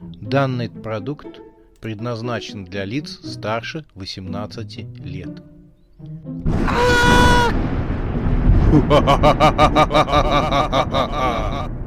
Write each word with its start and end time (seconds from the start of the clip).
Данный 0.00 0.68
продукт 0.68 1.40
предназначен 1.80 2.66
для 2.66 2.84
лиц 2.84 3.18
старше 3.24 3.86
18 3.94 4.78
лет. 5.04 5.42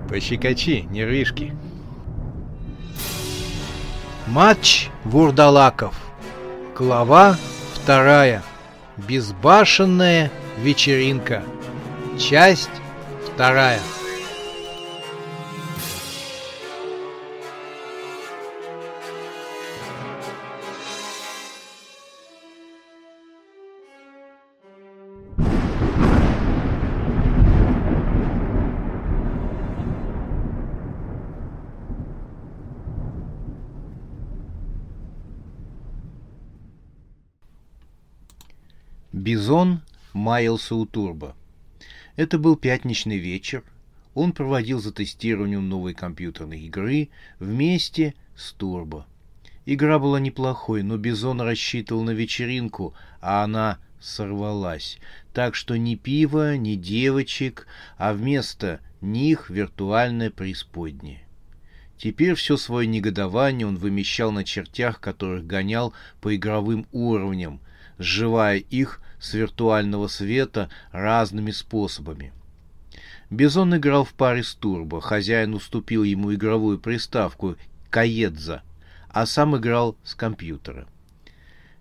Пощекочи, 0.10 0.88
нервишки. 0.90 1.56
Матч 4.26 4.90
Вурдалаков. 5.04 5.94
Глава 6.76 7.38
вторая. 7.76 8.42
Безбашенная 8.98 10.32
вечеринка. 10.58 11.44
Часть 12.18 12.72
вторая. 13.28 13.80
Бизон 39.20 39.82
маялся 40.14 40.76
у 40.76 40.86
Турбо. 40.86 41.36
Это 42.16 42.40
был 42.40 42.56
пятничный 42.56 43.18
вечер. 43.18 43.64
Он 44.14 44.32
проводил 44.32 44.80
за 44.80 44.94
тестированием 44.94 45.68
новой 45.68 45.94
компьютерной 45.94 46.62
игры 46.62 47.10
вместе 47.38 48.14
с 48.38 48.54
Турбо. 48.54 49.06
Игра 49.66 50.00
была 50.00 50.22
неплохой, 50.22 50.84
но 50.84 50.96
Бизон 50.96 51.42
рассчитывал 51.42 52.04
на 52.04 52.12
вечеринку, 52.12 52.94
а 53.20 53.44
она 53.44 53.80
сорвалась. 54.00 55.00
Так 55.34 55.54
что 55.54 55.78
ни 55.78 55.96
пива, 55.96 56.56
ни 56.56 56.76
девочек, 56.76 57.68
а 57.98 58.14
вместо 58.14 58.80
них 59.02 59.50
виртуальное 59.50 60.32
преисподнее. 60.32 61.20
Теперь 61.98 62.36
все 62.36 62.56
свое 62.56 62.88
негодование 62.88 63.68
он 63.68 63.76
вымещал 63.76 64.32
на 64.32 64.46
чертях, 64.46 65.02
которых 65.02 65.46
гонял 65.46 65.94
по 66.22 66.34
игровым 66.34 66.88
уровням, 66.94 67.60
сживая 68.00 68.58
их 68.58 69.02
с 69.20 69.34
виртуального 69.34 70.08
света 70.08 70.70
разными 70.92 71.52
способами. 71.52 72.34
Бизон 73.30 73.76
играл 73.76 74.06
в 74.06 74.14
паре 74.14 74.44
с 74.44 74.56
Турбо, 74.56 75.02
хозяин 75.02 75.54
уступил 75.54 76.04
ему 76.04 76.34
игровую 76.34 76.80
приставку 76.80 77.58
Каедза, 77.92 78.64
а 79.10 79.26
сам 79.28 79.56
играл 79.56 79.96
с 80.04 80.16
компьютера. 80.16 80.88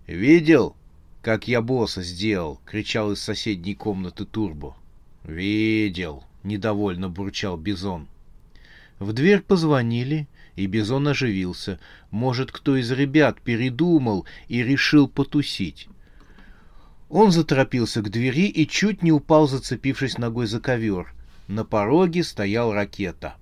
«Видел, 0.05 0.75
как 1.21 1.47
я 1.47 1.61
босса 1.61 2.03
сделал?»— 2.03 2.61
кричал 2.65 3.13
из 3.13 3.21
соседней 3.21 3.73
комнаты 3.73 4.25
Турбо. 4.25 4.75
«Видел»,— 5.23 6.23
недовольно 6.43 7.09
бурчал 7.09 7.57
Бизон. 7.57 8.07
В 8.99 9.13
дверь 9.13 9.41
позвонили, 9.41 10.27
и 10.55 10.67
Бизон 10.67 11.07
оживился. 11.07 11.79
Может, 12.11 12.51
кто 12.51 12.75
из 12.75 12.91
ребят 12.91 13.39
передумал 13.41 14.25
и 14.49 14.61
решил 14.61 15.07
потусить. 15.07 15.87
Он 17.09 17.31
заторопился 17.31 18.01
к 18.01 18.09
двери 18.09 18.47
и 18.47 18.67
чуть 18.67 19.01
не 19.01 19.11
упал, 19.11 19.47
зацепившись 19.47 20.19
ногой 20.19 20.45
за 20.45 20.59
ковер. 20.59 21.11
На 21.47 21.65
пороге 21.65 22.23
стоял 22.23 22.71
ракета. 22.71 23.35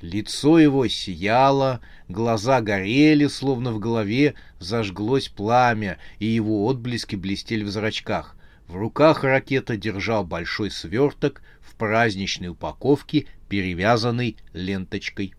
Лицо 0.00 0.60
его 0.60 0.86
сияло, 0.86 1.80
глаза 2.08 2.60
горели, 2.60 3.26
словно 3.26 3.72
в 3.72 3.80
голове 3.80 4.34
зажглось 4.60 5.28
пламя, 5.28 5.98
и 6.20 6.26
его 6.26 6.64
отблески 6.66 7.16
блестели 7.16 7.64
в 7.64 7.70
зрачках. 7.70 8.36
В 8.68 8.76
руках 8.76 9.24
ракета 9.24 9.76
держал 9.76 10.24
большой 10.24 10.70
сверток 10.70 11.42
в 11.60 11.74
праздничной 11.74 12.48
упаковке, 12.48 13.26
перевязанный 13.48 14.36
ленточкой. 14.52 15.34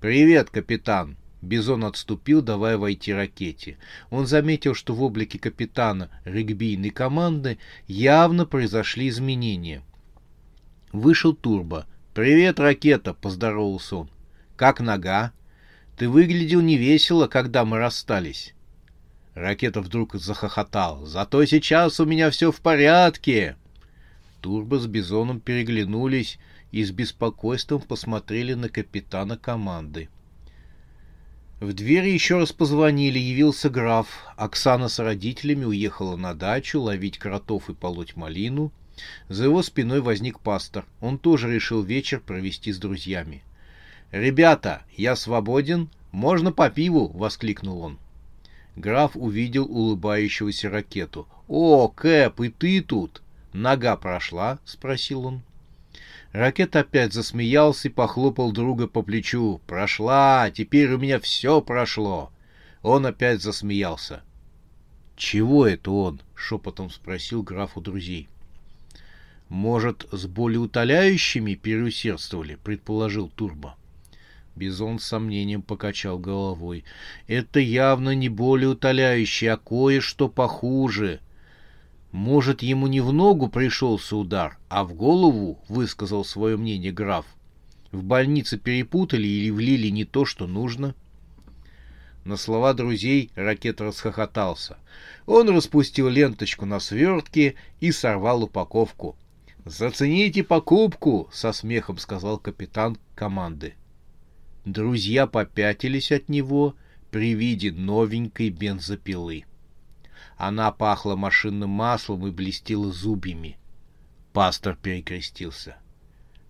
«Привет, 0.00 0.50
капитан!» 0.50 1.16
Бизон 1.42 1.84
отступил, 1.84 2.40
давая 2.40 2.78
войти 2.78 3.12
ракете. 3.12 3.76
Он 4.10 4.26
заметил, 4.26 4.74
что 4.74 4.94
в 4.94 5.02
облике 5.02 5.40
капитана 5.40 6.08
регбийной 6.24 6.90
команды 6.90 7.58
явно 7.88 8.46
произошли 8.46 9.08
изменения. 9.08 9.82
Вышел 10.92 11.34
Турбо. 11.34 11.86
«Привет, 12.14 12.60
ракета!»— 12.60 13.12
поздоровался 13.20 13.96
он. 13.96 14.10
«Как 14.56 14.80
нога? 14.80 15.32
Ты 15.96 16.08
выглядел 16.08 16.60
невесело, 16.60 17.26
когда 17.26 17.64
мы 17.64 17.78
расстались». 17.78 18.54
Ракета 19.34 19.80
вдруг 19.80 20.14
захохотал. 20.14 21.06
«Зато 21.06 21.44
сейчас 21.46 21.98
у 21.98 22.04
меня 22.04 22.30
все 22.30 22.52
в 22.52 22.60
порядке!» 22.60 23.56
Турбо 24.42 24.78
с 24.78 24.86
Бизоном 24.86 25.40
переглянулись 25.40 26.38
и 26.70 26.84
с 26.84 26.90
беспокойством 26.90 27.80
посмотрели 27.80 28.54
на 28.54 28.68
капитана 28.68 29.38
команды. 29.38 30.08
В 31.62 31.74
двери 31.74 32.10
еще 32.10 32.38
раз 32.38 32.50
позвонили, 32.50 33.20
явился 33.20 33.70
граф. 33.70 34.08
Оксана 34.36 34.88
с 34.88 34.98
родителями 34.98 35.64
уехала 35.64 36.16
на 36.16 36.34
дачу 36.34 36.80
ловить 36.80 37.18
кротов 37.18 37.70
и 37.70 37.72
полоть 37.72 38.16
малину. 38.16 38.72
За 39.28 39.44
его 39.44 39.62
спиной 39.62 40.00
возник 40.00 40.40
пастор. 40.40 40.86
Он 41.00 41.18
тоже 41.18 41.54
решил 41.54 41.84
вечер 41.84 42.18
провести 42.18 42.72
с 42.72 42.78
друзьями. 42.78 43.44
«Ребята, 44.10 44.82
я 44.96 45.14
свободен? 45.14 45.88
Можно 46.10 46.50
по 46.50 46.68
пиву?»— 46.68 47.06
воскликнул 47.14 47.80
он. 47.82 47.98
Граф 48.74 49.12
увидел 49.14 49.66
улыбающегося 49.66 50.68
ракету. 50.68 51.28
«О, 51.46 51.86
Кэп, 51.86 52.40
и 52.40 52.48
ты 52.48 52.80
тут?» 52.80 53.22
«Нога 53.52 53.94
прошла?»— 53.96 54.58
спросил 54.64 55.26
он. 55.26 55.42
Ракет 56.32 56.76
опять 56.76 57.12
засмеялся 57.12 57.88
и 57.88 57.90
похлопал 57.90 58.52
друга 58.52 58.88
по 58.88 59.02
плечу. 59.02 59.60
«Прошла! 59.66 60.50
Теперь 60.50 60.92
у 60.92 60.98
меня 60.98 61.20
все 61.20 61.60
прошло!» 61.60 62.32
Он 62.82 63.04
опять 63.04 63.42
засмеялся. 63.42 64.22
«Чего 65.14 65.66
это 65.66 65.90
он?»— 65.90 66.22
шепотом 66.34 66.90
спросил 66.90 67.42
граф 67.42 67.76
у 67.76 67.82
друзей. 67.82 68.28
«Может, 69.50 70.08
с 70.10 70.26
болеутоляющими 70.26 71.54
переусердствовали?»— 71.54 72.56
предположил 72.64 73.28
Турбо. 73.28 73.76
Бизон 74.56 74.98
с 74.98 75.04
сомнением 75.04 75.60
покачал 75.60 76.18
головой. 76.18 76.84
«Это 77.26 77.60
явно 77.60 78.14
не 78.14 78.30
болеутоляющие, 78.30 79.52
а 79.52 79.58
кое-что 79.58 80.30
похуже. 80.30 81.20
Может, 82.12 82.62
ему 82.62 82.88
не 82.88 83.00
в 83.00 83.10
ногу 83.10 83.48
пришелся 83.48 84.16
удар, 84.16 84.58
а 84.68 84.84
в 84.84 84.92
голову, 84.92 85.58
высказал 85.68 86.26
свое 86.26 86.58
мнение 86.58 86.92
граф. 86.92 87.24
В 87.90 88.02
больнице 88.04 88.58
перепутали 88.58 89.26
или 89.26 89.50
влили 89.50 89.88
не 89.88 90.04
то, 90.04 90.26
что 90.26 90.46
нужно. 90.46 90.94
На 92.24 92.36
слова 92.36 92.74
друзей 92.74 93.30
ракет 93.34 93.80
расхохотался. 93.80 94.76
Он 95.26 95.48
распустил 95.48 96.08
ленточку 96.08 96.66
на 96.66 96.80
свертке 96.80 97.54
и 97.80 97.90
сорвал 97.90 98.44
упаковку. 98.44 99.16
«Зацените 99.64 100.44
покупку!»— 100.44 101.30
со 101.32 101.52
смехом 101.52 101.96
сказал 101.96 102.38
капитан 102.38 102.98
команды. 103.14 103.74
Друзья 104.64 105.26
попятились 105.26 106.12
от 106.12 106.28
него 106.28 106.74
при 107.10 107.34
виде 107.34 107.72
новенькой 107.72 108.50
бензопилы. 108.50 109.44
Она 110.36 110.72
пахла 110.72 111.16
машинным 111.16 111.70
маслом 111.70 112.26
и 112.26 112.30
блестела 112.30 112.90
зубьями. 112.92 113.58
Пастор 114.32 114.76
перекрестился. 114.76 115.76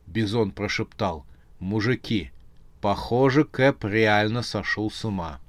Бизон 0.07 0.53
прошептал. 0.53 1.27
«Мужики, 1.59 2.33
похоже, 2.81 3.45
Кэп 3.45 3.85
реально 3.85 4.43
сошел 4.43 4.91
с 4.91 5.05
ума. 5.05 5.41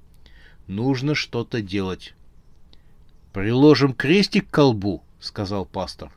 Нужно 0.67 1.15
что-то 1.15 1.61
делать». 1.61 2.13
«Приложим 3.33 3.93
крестик 3.93 4.47
к 4.47 4.53
колбу»,— 4.53 5.03
сказал 5.19 5.65
пастор. 5.65 6.11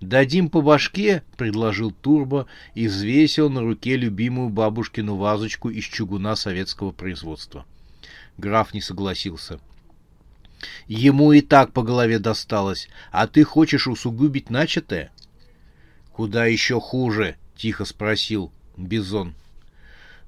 «Дадим 0.00 0.48
по 0.48 0.60
башке»,— 0.60 1.22
предложил 1.36 1.90
Турбо 1.90 2.46
и 2.74 2.86
взвесил 2.86 3.50
на 3.50 3.62
руке 3.62 3.96
любимую 3.96 4.50
бабушкину 4.50 5.16
вазочку 5.16 5.70
из 5.70 5.84
чугуна 5.84 6.36
советского 6.36 6.92
производства. 6.92 7.64
Граф 8.36 8.74
не 8.74 8.80
согласился. 8.80 9.58
Ему 10.86 11.32
и 11.32 11.40
так 11.40 11.72
по 11.72 11.82
голове 11.82 12.18
досталось, 12.18 12.88
а 13.10 13.26
ты 13.26 13.44
хочешь 13.44 13.86
усугубить 13.86 14.50
начатое? 14.50 15.12
Куда 16.12 16.46
еще 16.46 16.80
хуже? 16.80 17.36
Тихо 17.56 17.84
спросил 17.84 18.52
Бизон. 18.76 19.34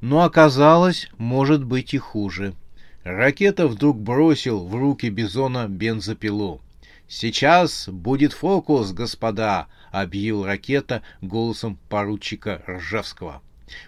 Но 0.00 0.22
оказалось, 0.22 1.08
может 1.18 1.64
быть 1.64 1.94
и 1.94 1.98
хуже. 1.98 2.54
Ракета 3.02 3.66
вдруг 3.66 3.98
бросил 3.98 4.66
в 4.66 4.74
руки 4.74 5.08
Бизона 5.08 5.68
бензопилу. 5.68 6.60
«Сейчас 7.08 7.88
будет 7.88 8.32
фокус, 8.32 8.92
господа!»— 8.92 9.66
объявил 9.90 10.44
ракета 10.44 11.02
голосом 11.20 11.76
поручика 11.88 12.62
Ржевского. 12.68 13.42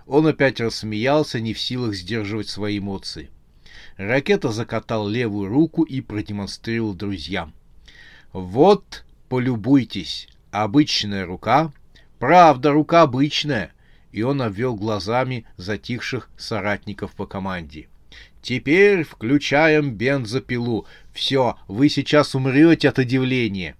Он 0.06 0.26
опять 0.26 0.60
рассмеялся, 0.60 1.38
не 1.40 1.54
в 1.54 1.60
силах 1.60 1.94
сдерживать 1.94 2.48
свои 2.48 2.78
эмоции. 2.78 3.30
Ракета 3.96 4.50
закатал 4.50 5.08
левую 5.08 5.48
руку 5.48 5.82
и 5.82 6.00
продемонстрировал 6.00 6.94
друзьям. 6.94 7.52
«Вот, 8.32 9.04
полюбуйтесь, 9.28 10.28
обычная 10.50 11.26
рука. 11.26 11.72
Правда, 12.18 12.72
рука 12.72 13.02
обычная». 13.02 13.72
И 14.10 14.22
он 14.22 14.42
обвел 14.42 14.74
глазами 14.74 15.46
затихших 15.56 16.28
соратников 16.36 17.12
по 17.12 17.26
команде. 17.26 17.88
«Теперь 18.42 19.04
включаем 19.04 19.94
бензопилу. 19.94 20.86
Все, 21.12 21.56
вы 21.68 21.88
сейчас 21.88 22.34
умрете 22.34 22.88
от 22.88 22.98
удивления». 22.98 23.76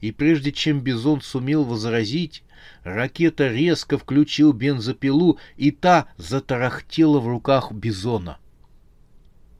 И 0.00 0.12
прежде 0.12 0.52
чем 0.52 0.80
Бизон 0.80 1.22
сумел 1.22 1.64
возразить, 1.64 2.44
ракета 2.84 3.48
резко 3.48 3.98
включил 3.98 4.52
бензопилу, 4.52 5.38
и 5.56 5.72
та 5.72 6.06
затарахтела 6.16 7.18
в 7.18 7.26
руках 7.26 7.72
Бизона. 7.72 8.38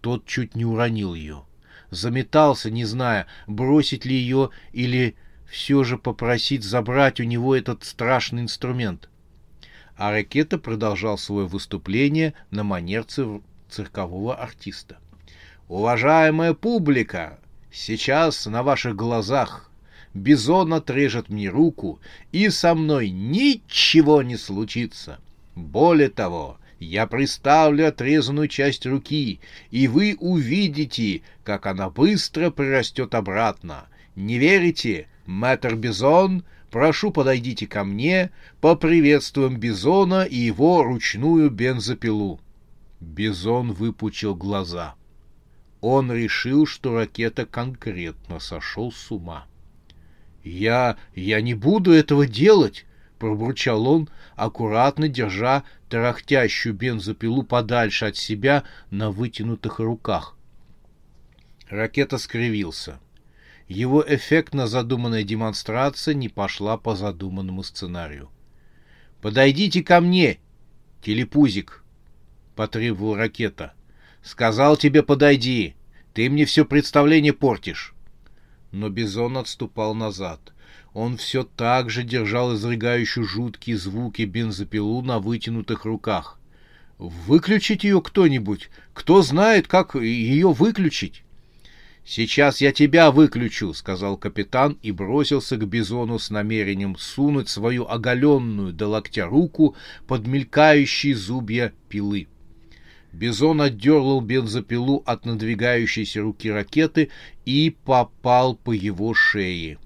Тот 0.00 0.26
чуть 0.26 0.54
не 0.54 0.64
уронил 0.64 1.14
ее. 1.14 1.44
Заметался, 1.90 2.70
не 2.70 2.84
зная, 2.84 3.26
бросить 3.46 4.04
ли 4.04 4.14
ее 4.14 4.50
или 4.72 5.16
все 5.48 5.82
же 5.84 5.96
попросить 5.96 6.62
забрать 6.62 7.20
у 7.20 7.24
него 7.24 7.56
этот 7.56 7.84
страшный 7.84 8.42
инструмент. 8.42 9.08
А 9.96 10.10
ракета 10.10 10.58
продолжал 10.58 11.18
свое 11.18 11.46
выступление 11.46 12.34
на 12.50 12.62
манер 12.62 13.04
цир- 13.04 13.40
циркового 13.68 14.36
артиста. 14.36 14.98
«Уважаемая 15.66 16.54
публика, 16.54 17.38
сейчас 17.72 18.46
на 18.46 18.62
ваших 18.62 18.94
глазах 18.94 19.70
Бизон 20.14 20.72
отрежет 20.74 21.28
мне 21.28 21.48
руку, 21.48 22.00
и 22.32 22.48
со 22.48 22.74
мной 22.74 23.10
ничего 23.10 24.22
не 24.22 24.36
случится. 24.36 25.18
Более 25.54 26.08
того, 26.08 26.58
я 26.80 27.06
приставлю 27.06 27.88
отрезанную 27.88 28.48
часть 28.48 28.86
руки, 28.86 29.40
и 29.70 29.88
вы 29.88 30.16
увидите, 30.20 31.22
как 31.44 31.66
она 31.66 31.90
быстро 31.90 32.50
прирастет 32.50 33.14
обратно. 33.14 33.88
Не 34.14 34.38
верите, 34.38 35.08
мэтр 35.26 35.74
Бизон? 35.74 36.44
Прошу, 36.70 37.10
подойдите 37.10 37.66
ко 37.66 37.82
мне, 37.82 38.30
поприветствуем 38.60 39.56
Бизона 39.56 40.24
и 40.24 40.36
его 40.36 40.82
ручную 40.82 41.50
бензопилу. 41.50 42.40
Бизон 43.00 43.72
выпучил 43.72 44.34
глаза. 44.34 44.94
Он 45.80 46.12
решил, 46.12 46.66
что 46.66 46.94
ракета 46.94 47.46
конкретно 47.46 48.38
сошел 48.38 48.92
с 48.92 49.10
ума. 49.10 49.46
«Я... 50.42 50.96
я 51.14 51.40
не 51.40 51.54
буду 51.54 51.92
этого 51.92 52.26
делать!»— 52.26 52.84
пробурчал 53.18 53.86
он, 53.86 54.08
аккуратно 54.36 55.08
держа 55.08 55.64
тарахтящую 55.88 56.74
бензопилу 56.74 57.42
подальше 57.42 58.06
от 58.06 58.16
себя 58.16 58.64
на 58.90 59.10
вытянутых 59.10 59.78
руках. 59.80 60.36
Ракета 61.68 62.18
скривился. 62.18 62.98
Его 63.66 64.02
эффектно 64.06 64.66
задуманная 64.66 65.24
демонстрация 65.24 66.14
не 66.14 66.28
пошла 66.28 66.78
по 66.78 66.96
задуманному 66.96 67.62
сценарию. 67.62 68.30
«Подойдите 69.20 69.82
ко 69.82 70.00
мне, 70.00 70.38
телепузик!»— 71.02 71.84
потребовал 72.56 73.16
ракета. 73.16 73.74
«Сказал 74.22 74.76
тебе, 74.76 75.02
подойди! 75.02 75.74
Ты 76.14 76.30
мне 76.30 76.44
все 76.46 76.64
представление 76.64 77.32
портишь!» 77.32 77.94
но 78.72 78.88
Бизон 78.88 79.38
отступал 79.38 79.94
назад. 79.94 80.52
Он 80.94 81.16
все 81.16 81.44
так 81.44 81.90
же 81.90 82.02
держал 82.02 82.54
изрыгающую 82.54 83.26
жуткие 83.26 83.76
звуки 83.76 84.22
бензопилу 84.22 85.02
на 85.02 85.18
вытянутых 85.18 85.84
руках. 85.84 86.38
«Выключить 86.98 87.84
ее 87.84 88.02
кто-нибудь? 88.02 88.70
Кто 88.94 89.22
знает, 89.22 89.68
как 89.68 89.94
ее 89.94 90.52
выключить?» 90.52 91.22
«Сейчас 92.04 92.62
я 92.62 92.72
тебя 92.72 93.10
выключу»,— 93.10 93.72
сказал 93.74 94.16
капитан 94.16 94.78
и 94.82 94.92
бросился 94.92 95.58
к 95.58 95.68
Бизону 95.68 96.18
с 96.18 96.30
намерением 96.30 96.96
сунуть 96.96 97.50
свою 97.50 97.86
оголенную 97.86 98.72
до 98.72 98.88
локтя 98.88 99.26
руку 99.26 99.76
под 100.06 100.26
мелькающие 100.26 101.14
зубья 101.14 101.72
пилы. 101.90 102.26
Бизон 103.12 103.60
отдернул 103.60 104.22
бензопилу 104.22 105.02
от 105.04 105.26
надвигающейся 105.26 106.22
руки 106.22 106.50
ракеты 106.50 107.10
и 107.44 107.76
попал 107.84 108.56
по 108.56 108.72
его 108.72 109.12
шее. 109.12 109.78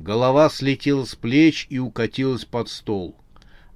Голова 0.00 0.48
слетела 0.48 1.04
с 1.04 1.14
плеч 1.14 1.66
и 1.68 1.78
укатилась 1.78 2.46
под 2.46 2.70
стол, 2.70 3.14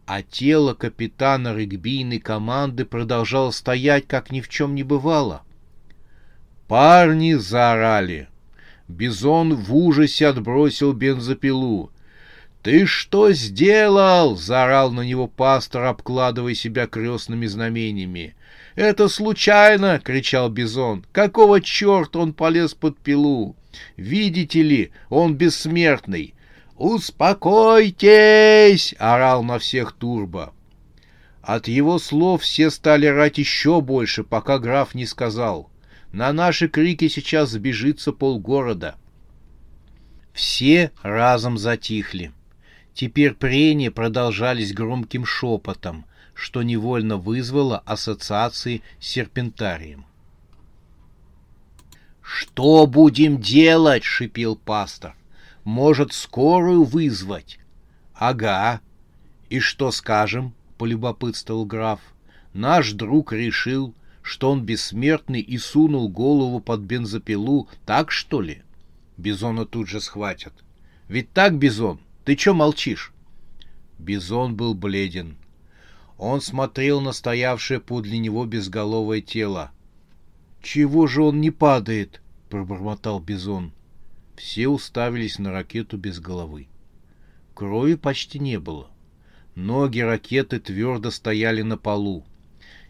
а 0.07 0.23
тело 0.23 0.73
капитана 0.73 1.55
регбийной 1.55 2.19
команды 2.19 2.87
продолжало 2.87 3.51
стоять, 3.51 4.07
как 4.07 4.33
ни 4.33 4.41
в 4.41 4.49
чем 4.49 4.75
не 4.75 4.83
бывало. 4.83 5.43
Парни 6.67 7.35
заорали. 7.35 8.29
Бизон 8.89 9.55
в 9.55 9.77
ужасе 9.77 10.29
отбросил 10.29 10.95
бензопилу. 10.95 11.91
«Ты 12.63 12.87
что 12.87 13.33
сделал?»— 13.33 14.35
заорал 14.39 14.93
на 14.93 15.03
него 15.03 15.27
пастор, 15.27 15.85
обкладывая 15.85 16.55
себя 16.55 16.87
крестными 16.87 17.45
знамениями. 17.45 18.35
«Это 18.77 19.09
случайно!»— 19.09 20.01
кричал 20.03 20.49
Бизон. 20.49 21.05
«Какого 21.13 21.61
черта 21.61 22.21
он 22.21 22.33
полез 22.33 22.73
под 22.73 22.97
пилу? 22.97 23.57
Видите 23.97 24.63
ли, 24.63 24.93
он 25.09 25.35
бессмертный!» 25.35 26.35
«Успокойтесь!»— 26.77 28.05
орал 28.99 29.45
на 29.45 29.59
всех 29.59 29.93
Турбо. 29.93 30.53
От 31.41 31.69
его 31.69 31.99
слов 31.99 32.43
все 32.43 32.71
стали 32.71 33.07
рать 33.07 33.39
еще 33.39 33.81
больше, 33.81 34.25
пока 34.25 34.59
граф 34.59 34.95
не 34.95 35.07
сказал. 35.07 35.71
«На 36.13 36.33
наши 36.33 36.69
крики 36.69 37.09
сейчас 37.09 37.51
сбежится 37.51 38.13
полгорода». 38.13 38.97
Все 40.33 40.91
разом 41.03 41.59
затихли. 41.59 42.33
Теперь 42.93 43.35
прения 43.35 43.91
продолжались 43.91 44.73
громким 44.73 45.25
шепотом, 45.25 46.07
что 46.35 46.63
невольно 46.63 47.19
вызвало 47.19 47.79
ассоциации 47.79 48.83
с 48.99 49.07
серпентарием. 49.07 50.07
«Что 52.25 52.87
будем 52.87 53.41
делать?»— 53.41 54.03
шипел 54.05 54.57
пастор. 54.57 55.15
«Может, 55.63 56.13
скорую 56.13 56.85
вызвать?» 56.85 57.59
«Ага. 58.15 58.81
И 59.51 59.61
что 59.61 59.91
скажем?»— 59.91 60.55
полюбопытствовал 60.79 61.65
граф. 61.65 62.01
«Наш 62.53 62.93
друг 62.93 63.33
решил, 63.33 63.95
что 64.23 64.51
он 64.51 64.65
бессмертный 64.65 65.41
и 65.41 65.59
сунул 65.59 66.09
голову 66.09 66.61
под 66.61 66.81
бензопилу, 66.81 67.69
так 67.87 68.11
что 68.11 68.41
ли?» 68.41 68.63
Бизона 69.17 69.67
тут 69.67 69.89
же 69.89 70.01
схватят. 70.01 70.53
«Ведь 71.09 71.33
так, 71.33 71.57
Бизон?» 71.57 72.01
Ты 72.25 72.37
чё 72.37 72.55
молчишь? 72.55 73.13
Бизон 73.99 74.57
был 74.57 74.75
бледен. 74.75 75.37
Он 76.17 76.41
смотрел 76.41 77.03
на 77.03 77.13
стоявшее 77.13 77.81
подле 77.81 78.19
него 78.19 78.47
безголовое 78.47 79.21
тело. 79.21 79.73
«Чего 80.65 81.07
же 81.07 81.23
он 81.23 81.43
не 81.43 81.51
падает?»— 81.51 82.23
пробормотал 82.49 83.21
Бизон. 83.21 83.73
Все 84.35 84.67
уставились 84.67 85.39
на 85.39 85.53
ракету 85.53 85.99
без 85.99 86.21
головы. 86.21 86.69
Крови 87.53 87.97
почти 87.97 88.39
не 88.39 88.59
было. 88.59 88.89
Ноги 89.55 90.01
ракеты 90.01 90.59
твердо 90.59 91.11
стояли 91.11 91.61
на 91.61 91.77
полу. 91.77 92.25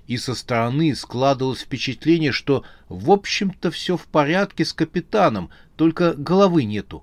И 0.06 0.16
со 0.18 0.36
стороны 0.36 0.94
складывалось 0.94 1.62
впечатление, 1.62 2.30
что, 2.30 2.64
в 2.88 3.10
общем-то, 3.10 3.72
все 3.72 3.96
в 3.96 4.06
порядке 4.06 4.64
с 4.64 4.72
капитаном, 4.72 5.50
только 5.74 6.14
головы 6.14 6.62
нету. 6.62 7.02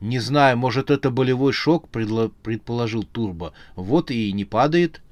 Не 0.00 0.18
знаю, 0.18 0.58
может, 0.58 0.90
это 0.90 1.12
болевой 1.12 1.52
шок, 1.52 1.88
предположил 1.88 3.04
Турбо. 3.04 3.52
Вот 3.76 4.10
и 4.10 4.32
не 4.32 4.44
падает. 4.44 5.02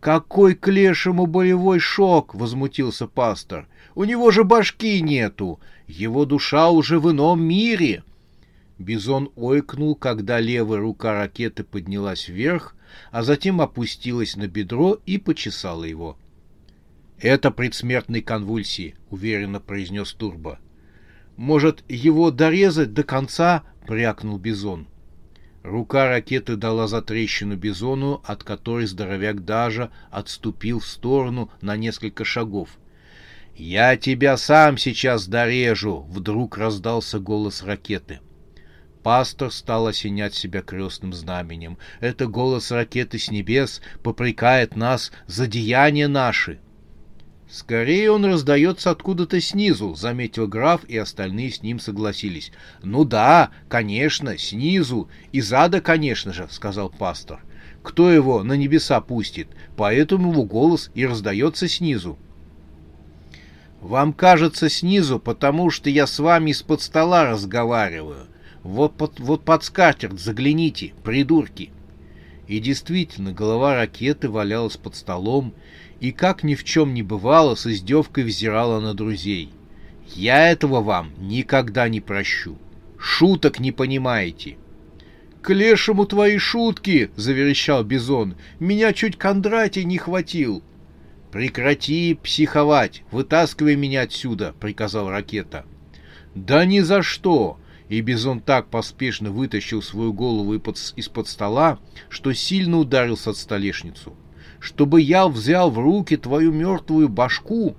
Какой 0.00 0.56
к 0.56 0.66
лешему 0.66 1.26
болевой 1.26 1.78
шок, 1.78 2.34
возмутился 2.34 3.06
пастор. 3.06 3.68
У 3.94 4.04
него 4.04 4.30
же 4.30 4.44
башки 4.44 5.00
нету. 5.00 5.60
Его 5.86 6.24
душа 6.24 6.70
уже 6.70 6.98
в 6.98 7.10
ином 7.10 7.42
мире. 7.42 8.04
Бизон 8.78 9.30
ойкнул, 9.36 9.94
когда 9.94 10.40
левая 10.40 10.80
рука 10.80 11.12
ракеты 11.12 11.64
поднялась 11.64 12.28
вверх, 12.28 12.74
а 13.10 13.22
затем 13.22 13.60
опустилась 13.60 14.36
на 14.36 14.48
бедро 14.48 14.98
и 15.06 15.18
почесала 15.18 15.84
его. 15.84 16.16
«Это 17.18 17.50
предсмертные 17.50 18.22
конвульсии»,— 18.22 18.96
уверенно 19.10 19.60
произнес 19.60 20.12
Турбо. 20.12 20.58
«Может, 21.36 21.84
его 21.88 22.30
дорезать 22.30 22.92
до 22.94 23.04
конца,— 23.04 23.62
брякнул 23.86 24.38
Бизон. 24.38 24.86
Рука 25.62 26.08
ракеты 26.08 26.56
дала 26.56 26.86
затрещину 26.86 27.56
Бизону, 27.56 28.20
от 28.24 28.44
которой 28.44 28.86
здоровяк 28.86 29.44
даже 29.44 29.90
отступил 30.10 30.80
в 30.80 30.86
сторону 30.86 31.50
на 31.60 31.76
несколько 31.76 32.24
шагов. 32.24 32.78
«Я 33.54 33.96
тебя 33.96 34.36
сам 34.36 34.78
сейчас 34.78 35.26
дорежу!»— 35.26 36.06
вдруг 36.08 36.56
раздался 36.56 37.18
голос 37.18 37.62
ракеты. 37.62 38.20
Пастор 39.02 39.52
стал 39.52 39.88
осенять 39.88 40.34
себя 40.34 40.62
крестным 40.62 41.12
знаменем. 41.12 41.76
Это 42.00 42.26
голос 42.26 42.70
ракеты 42.70 43.18
с 43.18 43.30
небес 43.30 43.82
попрекает 44.02 44.76
нас 44.76 45.12
за 45.26 45.46
деяния 45.46 46.08
наши. 46.08 46.60
«Скорее 47.50 48.10
он 48.10 48.24
раздается 48.24 48.90
откуда-то 48.90 49.38
снизу»,— 49.38 49.94
заметил 49.96 50.48
граф, 50.48 50.84
и 50.84 50.96
остальные 50.96 51.50
с 51.50 51.62
ним 51.62 51.80
согласились. 51.80 52.52
«Ну 52.82 53.04
да, 53.04 53.50
конечно, 53.68 54.38
снизу. 54.38 55.10
Из 55.32 55.52
ада, 55.52 55.82
конечно 55.82 56.32
же»,— 56.32 56.46
сказал 56.50 56.88
пастор. 56.88 57.44
«Кто 57.82 58.10
его 58.10 58.42
на 58.42 58.54
небеса 58.54 59.00
пустит? 59.02 59.48
Поэтому 59.76 60.30
его 60.30 60.44
голос 60.44 60.90
и 60.94 61.04
раздается 61.04 61.68
снизу». 61.68 62.18
«Вам 63.82 64.12
кажется 64.12 64.70
снизу, 64.70 65.18
потому 65.18 65.70
что 65.70 65.90
я 65.90 66.06
с 66.06 66.20
вами 66.20 66.52
из-под 66.52 66.82
стола 66.82 67.24
разговариваю. 67.24 68.28
Вот 68.62 68.96
под, 68.96 69.18
вот 69.18 69.44
под 69.44 69.64
скатерть 69.64 70.20
загляните, 70.20 70.94
придурки!» 71.02 71.72
И 72.46 72.60
действительно, 72.60 73.32
голова 73.32 73.74
ракеты 73.74 74.28
валялась 74.28 74.76
под 74.76 74.94
столом, 74.94 75.52
и, 75.98 76.12
как 76.12 76.44
ни 76.44 76.54
в 76.54 76.62
чем 76.62 76.94
не 76.94 77.02
бывало, 77.02 77.56
с 77.56 77.66
издевкой 77.66 78.22
взирала 78.22 78.78
на 78.78 78.94
друзей. 78.94 79.50
«Я 80.14 80.48
этого 80.48 80.80
вам 80.80 81.10
никогда 81.18 81.88
не 81.88 82.00
прощу. 82.00 82.56
Шуток 82.98 83.58
не 83.58 83.72
понимаете». 83.72 84.58
«К 85.40 85.52
лешему 85.52 86.06
твои 86.06 86.38
шутки!»— 86.38 87.10
заверещал 87.16 87.82
Бизон. 87.82 88.36
«Меня 88.60 88.92
чуть 88.92 89.18
Кондратий 89.18 89.82
не 89.82 89.98
хватил!» 89.98 90.62
«Прекрати 91.32 92.14
психовать! 92.14 93.02
Вытаскивай 93.10 93.74
меня 93.74 94.02
отсюда!»— 94.02 94.54
приказал 94.60 95.10
ракета. 95.10 95.64
«Да 96.34 96.64
ни 96.64 96.80
за 96.80 97.02
что!» 97.02 97.58
И 97.88 98.00
Бизон 98.00 98.40
так 98.40 98.68
поспешно 98.68 99.30
вытащил 99.30 99.82
свою 99.82 100.12
голову 100.12 100.54
из-под 100.54 101.28
стола, 101.28 101.78
что 102.08 102.32
сильно 102.32 102.78
ударился 102.78 103.30
от 103.30 103.36
столешницу 103.36 104.16
чтобы 104.62 105.00
я 105.00 105.26
взял 105.26 105.70
в 105.70 105.78
руки 105.78 106.16
твою 106.16 106.52
мертвую 106.52 107.08
башку? 107.08 107.76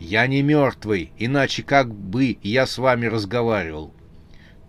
Я 0.00 0.26
не 0.26 0.40
мертвый, 0.40 1.12
иначе 1.18 1.62
как 1.62 1.94
бы 1.94 2.38
я 2.42 2.66
с 2.66 2.78
вами 2.78 3.06
разговаривал. 3.06 3.92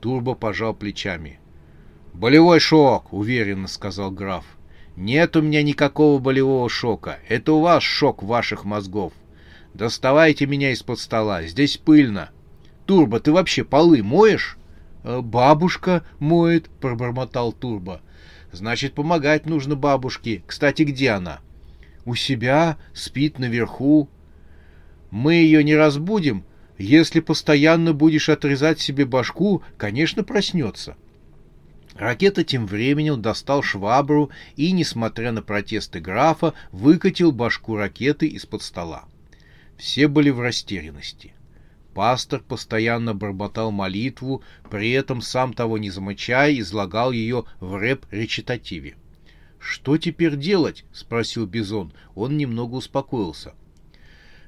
Турбо 0.01 0.35
пожал 0.35 0.73
плечами. 0.73 1.39
Болевой 2.13 2.59
шок, 2.59 3.13
уверенно 3.13 3.67
сказал 3.67 4.11
граф. 4.11 4.45
Нет 4.95 5.35
у 5.35 5.41
меня 5.41 5.61
никакого 5.63 6.19
болевого 6.19 6.69
шока. 6.69 7.19
Это 7.27 7.53
у 7.53 7.61
вас 7.61 7.83
шок 7.83 8.23
ваших 8.23 8.63
мозгов. 8.63 9.13
Доставайте 9.73 10.45
меня 10.45 10.71
из-под 10.71 10.99
стола. 10.99 11.43
Здесь 11.43 11.77
пыльно. 11.77 12.29
Турбо, 12.85 13.19
ты 13.19 13.31
вообще 13.31 13.63
полы 13.63 14.03
моешь? 14.03 14.57
«Э, 15.05 15.21
бабушка 15.21 16.03
моет, 16.17 16.67
пробормотал 16.81 17.53
Турбо. 17.53 18.01
Значит, 18.51 18.95
помогать 18.95 19.45
нужно 19.45 19.75
бабушке. 19.75 20.43
Кстати, 20.47 20.81
где 20.81 21.11
она? 21.11 21.41
У 22.05 22.15
себя, 22.15 22.77
спит 22.93 23.37
наверху. 23.37 24.09
Мы 25.11 25.35
ее 25.35 25.63
не 25.63 25.75
разбудим. 25.75 26.43
Если 26.79 27.19
постоянно 27.19 27.93
будешь 27.93 28.29
отрезать 28.29 28.79
себе 28.79 29.05
башку, 29.05 29.61
конечно, 29.77 30.23
проснется. 30.23 30.97
Ракета 31.95 32.43
тем 32.43 32.67
временем 32.67 33.21
достал 33.21 33.63
швабру 33.63 34.29
и, 34.57 34.73
несмотря 34.73 35.31
на 35.31 35.41
протесты 35.41 36.01
графа, 36.01 36.53
выкатил 36.71 37.31
башку 37.31 37.77
ракеты 37.77 38.27
из-под 38.27 38.61
стола. 38.61 39.05
Все 39.77 40.09
были 40.09 40.29
в 40.29 40.41
растерянности. 40.41 41.33
Пастор 41.93 42.41
постоянно 42.41 43.13
бормотал 43.13 43.71
молитву, 43.71 44.43
при 44.69 44.91
этом 44.91 45.21
сам 45.21 45.53
того 45.53 45.77
не 45.77 45.89
замечая, 45.89 46.59
излагал 46.59 47.13
ее 47.13 47.45
в 47.61 47.75
рэп-речитативе. 47.75 48.95
«Что 49.57 49.97
теперь 49.97 50.35
делать?»— 50.35 50.83
спросил 50.93 51.45
Бизон. 51.45 51.93
Он 52.13 52.35
немного 52.35 52.75
успокоился. 52.75 53.53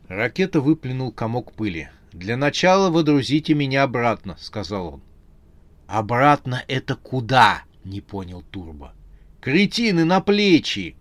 Ракета 0.10 0.60
выплюнул 0.60 1.14
комок 1.14 1.54
пыли. 1.54 1.90
«Для 2.12 2.36
начала 2.36 2.90
водрузите 2.90 3.54
меня 3.54 3.84
обратно»,— 3.84 4.36
сказал 4.40 4.96
он. 4.96 5.02
«Обратно 5.88 6.64
это 6.68 6.96
куда?»— 6.96 7.64
не 7.84 8.02
понял 8.02 8.44
Турбо. 8.52 8.94
«Кретины 9.42 10.06
на 10.06 10.22
плечи!» 10.22 10.96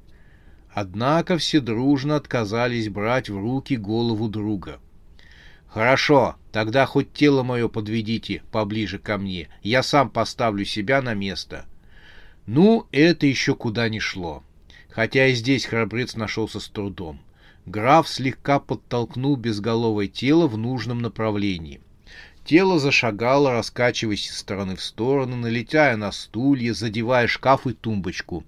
Однако 0.73 1.39
все 1.39 1.61
дружно 1.61 2.17
отказались 2.17 2.89
брать 2.89 3.29
в 3.29 3.39
руки 3.39 3.77
голову 3.77 4.29
друга. 4.29 4.79
«Хорошо, 5.67 6.37
тогда 6.53 6.87
хоть 6.87 7.13
тело 7.13 7.43
мое 7.43 7.69
подведите 7.69 8.43
поближе 8.53 8.99
ко 8.99 9.19
мне. 9.19 9.49
Я 9.63 9.83
сам 9.83 10.09
поставлю 10.11 10.65
себя 10.65 11.03
на 11.03 11.15
место». 11.15 11.67
Ну, 12.47 12.87
это 12.93 13.27
еще 13.27 13.55
куда 13.55 13.89
ни 13.89 13.99
шло. 13.99 14.43
Хотя 14.89 15.27
и 15.27 15.35
здесь 15.35 15.67
храбрец 15.67 16.15
нашелся 16.15 16.61
с 16.61 16.69
трудом. 16.69 17.21
Граф 17.67 18.09
слегка 18.09 18.61
подтолкнул 18.61 19.37
безголовое 19.37 20.07
тело 20.07 20.47
в 20.47 20.57
нужном 20.57 21.01
направлении. 21.01 21.81
Тело 22.47 22.79
зашагало, 22.79 23.51
раскачиваясь 23.51 24.29
из 24.29 24.39
стороны 24.39 24.77
в 24.77 24.81
сторону, 24.81 25.35
налетая 25.35 25.97
на 25.97 26.13
стулья, 26.13 26.75
задевая 26.75 27.27
шкаф 27.27 27.67
и 27.67 27.73
тумбочку. 27.73 28.45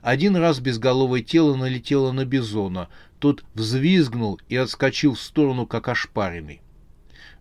Один 0.00 0.36
раз 0.36 0.58
безголовое 0.58 1.20
тело 1.20 1.54
налетело 1.54 2.12
на 2.12 2.24
бизона. 2.24 2.88
Тот 3.18 3.44
взвизгнул 3.52 4.40
и 4.48 4.56
отскочил 4.56 5.12
в 5.12 5.20
сторону, 5.20 5.66
как 5.66 5.88
ошпаренный. 5.88 6.62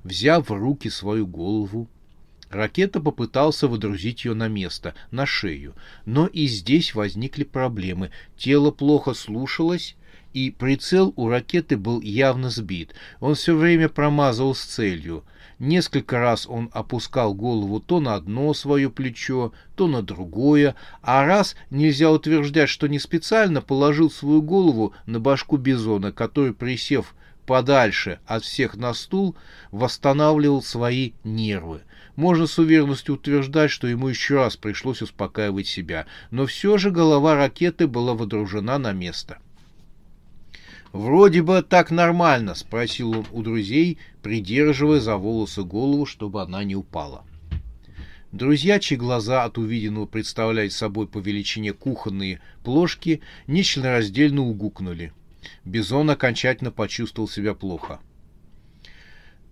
Взяв 0.04 0.50
в 0.50 0.54
руки 0.54 0.90
свою 0.90 1.26
голову, 1.26 1.88
ракета 2.50 3.00
попытался 3.00 3.70
водрузить 3.70 4.26
ее 4.26 4.34
на 4.34 4.50
место, 4.50 4.96
на 5.12 5.26
шею. 5.26 5.76
Но 6.06 6.28
и 6.28 6.46
здесь 6.48 6.94
возникли 6.94 7.46
проблемы. 7.46 8.12
Тело 8.36 8.72
плохо 8.72 9.14
слушалось, 9.14 9.96
и 10.34 10.52
прицел 10.52 11.14
у 11.16 11.30
ракеты 11.30 11.78
был 11.78 12.02
явно 12.02 12.50
сбит. 12.50 12.96
Он 13.22 13.36
все 13.36 13.56
время 13.56 13.88
промазывал 13.88 14.56
с 14.56 14.62
целью. 14.62 15.24
Несколько 15.62 16.18
раз 16.18 16.48
он 16.50 16.72
опускал 16.74 17.36
голову 17.36 17.80
то 17.80 18.00
на 18.00 18.16
одно 18.16 18.52
свое 18.56 18.90
плечо, 18.90 19.54
то 19.76 19.88
на 19.88 20.02
другое, 20.02 20.74
а 21.04 21.24
раз 21.24 21.56
нельзя 21.70 22.10
утверждать, 22.10 22.68
что 22.68 22.88
не 22.88 22.98
специально 22.98 23.62
положил 23.62 24.10
свою 24.10 24.42
голову 24.42 24.94
на 25.06 25.20
башку 25.20 25.58
бизона, 25.58 26.12
который, 26.12 26.56
присев 26.56 27.14
подальше 27.46 28.18
от 28.26 28.44
всех 28.44 28.76
на 28.76 28.96
стул, 28.96 29.36
восстанавливал 29.70 30.64
свои 30.64 31.12
нервы. 31.24 31.82
Можно 32.16 32.48
с 32.48 32.58
уверенностью 32.58 33.14
утверждать, 33.14 33.70
что 33.70 33.86
ему 33.86 34.08
еще 34.08 34.38
раз 34.38 34.58
пришлось 34.58 35.04
успокаивать 35.04 35.68
себя, 35.68 36.08
но 36.32 36.48
все 36.48 36.80
же 36.80 36.90
голова 36.90 37.36
ракеты 37.36 37.86
была 37.86 38.16
водружена 38.16 38.80
на 38.80 38.94
место. 38.94 39.38
«Вроде 40.94 41.42
бы 41.42 41.62
так 41.62 41.90
нормально»,— 41.90 42.54
спросил 42.56 43.12
он 43.12 43.26
у 43.32 43.42
друзей, 43.44 43.98
придерживая 44.22 45.00
за 45.00 45.16
волосы 45.16 45.64
голову, 45.64 46.06
чтобы 46.06 46.42
она 46.42 46.64
не 46.66 46.76
упала. 46.76 47.24
Друзья, 48.34 48.80
чьи 48.80 48.98
глаза 48.98 49.44
от 49.44 49.58
увиденного 49.58 50.06
представляли 50.06 50.70
собой 50.70 51.08
по 51.08 51.20
величине 51.20 51.74
кухонные 51.74 52.42
плошки, 52.64 53.22
нечленораздельно 53.48 54.42
угукнули. 54.42 55.14
Бизон 55.64 56.10
окончательно 56.10 56.72
почувствовал 56.72 57.28
себя 57.28 57.54
плохо. 57.54 58.00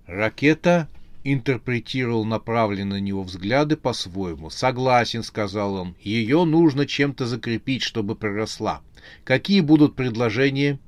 Ракета 0.08 0.88
интерпретировал 1.24 2.26
направленные 2.26 3.02
на 3.02 3.04
него 3.04 3.24
взгляды 3.24 3.78
по-своему. 3.78 4.50
«Согласен»,— 4.50 5.24
сказал 5.24 5.76
он,— 5.76 5.96
«ее 6.02 6.44
нужно 6.44 6.86
чем-то 6.86 7.26
закрепить, 7.26 7.82
чтобы 7.82 8.16
проросла. 8.16 8.82
Какие 9.24 9.62
будут 9.62 9.96
предложения?» 9.96 10.80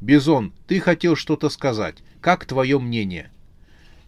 «Бизон, 0.00 0.52
ты 0.66 0.80
хотел 0.80 1.16
что-то 1.16 1.50
сказать. 1.50 1.96
Как 2.20 2.46
твое 2.46 2.78
мнение?» 2.78 3.30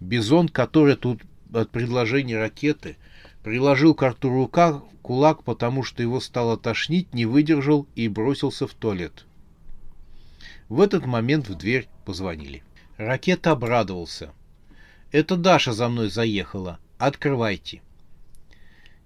Бизон, 0.00 0.48
который 0.48 0.96
тут 0.96 1.22
от 1.52 1.70
предложения 1.70 2.38
ракеты 2.38 2.96
приложил 3.42 3.94
к 3.94 4.02
рту 4.02 4.30
рука 4.30 4.82
кулак, 5.02 5.44
потому 5.44 5.82
что 5.82 6.02
его 6.02 6.20
стало 6.20 6.56
тошнить, 6.56 7.12
не 7.12 7.26
выдержал 7.26 7.86
и 7.94 8.08
бросился 8.08 8.66
в 8.66 8.74
туалет. 8.74 9.26
В 10.68 10.80
этот 10.80 11.04
момент 11.06 11.48
в 11.48 11.54
дверь 11.56 11.88
позвонили. 12.04 12.62
Ракета 12.96 13.50
обрадовался. 13.50 14.32
«Это 15.10 15.36
Даша 15.36 15.72
за 15.72 15.88
мной 15.88 16.08
заехала. 16.08 16.78
Открывайте». 16.98 17.82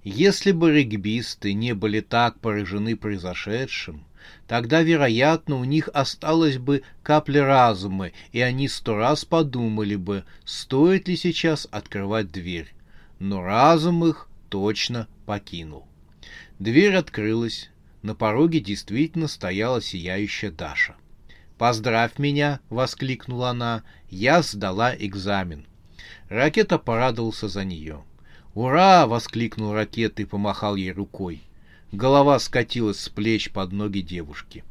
Если 0.05 0.53
бы 0.53 0.71
регбисты 0.71 1.53
не 1.53 1.75
были 1.75 2.01
так 2.01 2.39
поражены 2.39 2.95
произошедшим, 2.95 4.06
тогда, 4.47 4.83
вероятно, 4.83 5.57
у 5.57 5.65
них 5.65 5.89
осталось 5.93 6.59
бы 6.59 6.83
капля 7.03 7.45
разума, 7.45 8.11
и 8.33 8.41
они 8.41 8.69
сто 8.69 8.97
раз 8.97 9.25
подумали 9.25 9.97
бы, 9.97 10.25
стоит 10.45 11.09
ли 11.09 11.17
сейчас 11.17 11.69
открывать 11.71 12.31
дверь. 12.31 12.73
Но 13.19 13.43
разум 13.43 14.05
их 14.05 14.29
точно 14.49 15.09
покинул. 15.25 15.87
Дверь 16.59 16.97
открылась. 16.97 17.71
На 18.03 18.15
пороге 18.15 18.61
действительно 18.61 19.27
стояла 19.27 19.83
сияющая 19.83 20.51
Даша. 20.51 20.95
«Поздравь 21.59 22.19
меня!»— 22.19 22.61
воскликнула 22.71 23.51
она. 23.51 23.83
«Я 24.11 24.43
сдала 24.43 24.95
экзамен». 24.95 25.67
Ракета 26.29 26.79
порадовался 26.79 27.49
за 27.49 27.65
нее. 27.65 28.05
«Ура!»— 28.55 29.07
воскликнул 29.09 29.73
ракета 29.73 30.23
и 30.23 30.25
помахал 30.25 30.77
ей 30.77 30.93
рукой. 30.93 31.43
Голова 31.97 32.39
скатилась 32.39 33.01
с 33.01 33.09
плеч 33.09 33.51
под 33.51 33.73
ноги 33.73 34.01
девушки. 34.01 34.65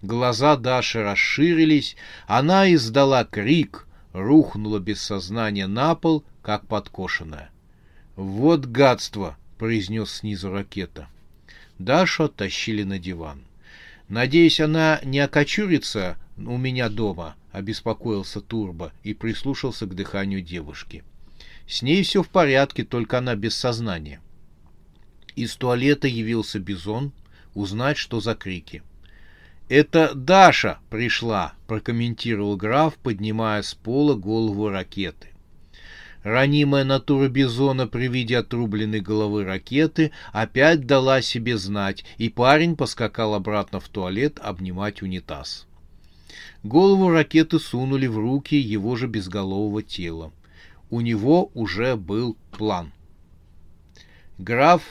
Глаза 0.00 0.56
Даши 0.56 1.02
расширились, 1.02 1.96
она 2.26 2.72
издала 2.72 3.24
крик, 3.24 3.86
рухнула 4.14 4.78
без 4.78 5.02
сознания 5.02 5.66
на 5.66 5.94
пол, 5.94 6.24
как 6.40 6.66
подкошенная. 6.66 7.50
«Вот 8.16 8.64
гадство!»— 8.64 9.36
произнес 9.58 10.10
снизу 10.10 10.50
ракета. 10.50 11.08
Дашу 11.78 12.24
оттащили 12.24 12.84
на 12.84 12.98
диван. 12.98 13.42
«Надеюсь, 14.08 14.58
она 14.58 14.98
не 15.04 15.18
окочурится 15.18 16.16
у 16.38 16.56
меня 16.56 16.88
дома»,— 16.88 17.36
обеспокоился 17.52 18.40
Турбо 18.40 18.94
и 19.02 19.12
прислушался 19.12 19.84
к 19.84 19.94
дыханию 19.94 20.40
девушки. 20.40 21.04
«С 21.68 21.82
ней 21.82 22.02
все 22.02 22.22
в 22.22 22.30
порядке, 22.30 22.82
только 22.82 23.18
она 23.18 23.34
без 23.34 23.54
сознания». 23.54 24.22
Из 25.36 25.54
туалета 25.54 26.08
явился 26.08 26.58
Бизон 26.58 27.12
узнать, 27.54 27.98
что 27.98 28.20
за 28.20 28.34
крики. 28.34 28.82
«Это 29.68 30.14
Даша 30.14 30.78
пришла»,— 30.88 31.52
прокомментировал 31.66 32.56
граф, 32.56 32.94
поднимая 32.96 33.62
с 33.62 33.74
пола 33.74 34.14
голову 34.14 34.70
ракеты. 34.70 35.28
Ранимая 36.22 36.84
натура 36.84 37.28
Бизона 37.28 37.86
при 37.86 38.08
виде 38.08 38.38
отрубленной 38.38 39.00
головы 39.00 39.44
ракеты 39.44 40.10
опять 40.32 40.86
дала 40.86 41.20
себе 41.20 41.58
знать, 41.58 42.04
и 42.16 42.28
парень 42.28 42.74
поскакал 42.74 43.34
обратно 43.34 43.78
в 43.78 43.88
туалет 43.88 44.40
обнимать 44.42 45.02
унитаз. 45.02 45.66
Голову 46.62 47.10
ракеты 47.10 47.58
сунули 47.58 48.06
в 48.06 48.18
руки 48.18 48.56
его 48.56 48.96
же 48.96 49.06
безголового 49.06 49.82
тела. 49.82 50.32
У 50.90 51.00
него 51.00 51.50
уже 51.54 51.96
был 51.96 52.36
план. 52.50 52.92
«Граф, 54.38 54.82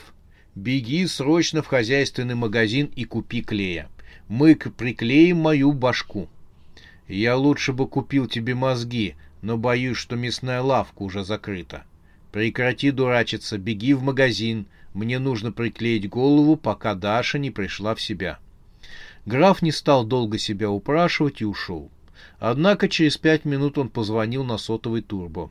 беги 0.56 1.06
срочно 1.06 1.62
в 1.62 1.68
хозяйственный 1.68 2.34
магазин 2.34 2.90
и 2.96 3.04
купи 3.04 3.42
клея. 3.42 3.88
Мы 4.26 4.56
приклеим 4.56 5.36
мою 5.36 5.72
башку». 5.72 6.28
«Я 7.06 7.36
лучше 7.36 7.72
бы 7.72 7.86
купил 7.86 8.26
тебе 8.26 8.56
мозги», 8.56 9.14
но 9.46 9.56
боюсь, 9.56 9.96
что 9.96 10.16
мясная 10.16 10.60
лавка 10.60 11.02
уже 11.02 11.22
закрыта. 11.22 11.84
Прекрати 12.32 12.90
дурачиться, 12.90 13.58
беги 13.58 13.94
в 13.94 14.02
магазин. 14.02 14.66
Мне 14.92 15.20
нужно 15.20 15.52
приклеить 15.52 16.08
голову, 16.08 16.56
пока 16.56 16.96
Даша 16.96 17.38
не 17.38 17.52
пришла 17.52 17.94
в 17.94 18.02
себя. 18.02 18.40
Граф 19.24 19.62
не 19.62 19.70
стал 19.70 20.04
долго 20.04 20.38
себя 20.38 20.68
упрашивать 20.70 21.42
и 21.42 21.44
ушел. 21.44 21.90
Однако 22.40 22.88
через 22.88 23.16
пять 23.16 23.44
минут 23.44 23.78
он 23.78 23.88
позвонил 23.88 24.42
на 24.42 24.58
сотовый 24.58 25.02
турбо. 25.02 25.50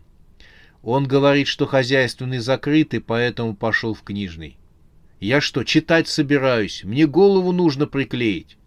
Он 0.84 1.08
говорит, 1.08 1.48
что 1.48 1.66
хозяйственный 1.66 2.40
закрытый, 2.40 3.00
поэтому 3.00 3.56
пошел 3.56 3.94
в 3.94 4.04
книжный. 4.04 4.58
Я 5.20 5.42
что, 5.42 5.64
читать 5.64 6.08
собираюсь? 6.08 6.84
Мне 6.84 7.08
голову 7.08 7.52
нужно 7.52 7.88
приклеить. 7.88 8.58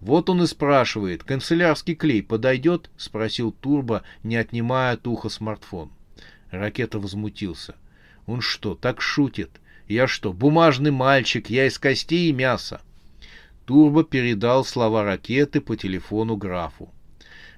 Вот 0.00 0.30
он 0.30 0.42
и 0.42 0.46
спрашивает, 0.46 1.24
канцелярский 1.24 1.94
клей 1.94 2.22
подойдет? 2.22 2.90
Спросил 2.96 3.52
Турбо, 3.52 4.02
не 4.22 4.36
отнимая 4.36 4.94
от 4.94 5.06
уха 5.06 5.28
смартфон. 5.28 5.90
Ракета 6.50 6.98
возмутился. 6.98 7.74
Он 8.26 8.40
что, 8.40 8.74
так 8.74 9.02
шутит? 9.02 9.50
Я 9.88 10.06
что, 10.06 10.32
бумажный 10.32 10.90
мальчик, 10.90 11.50
я 11.50 11.66
из 11.66 11.78
костей 11.78 12.30
и 12.30 12.32
мяса? 12.32 12.80
Турбо 13.66 14.02
передал 14.02 14.64
слова 14.64 15.04
ракеты 15.04 15.60
по 15.60 15.76
телефону 15.76 16.36
графу. 16.36 16.90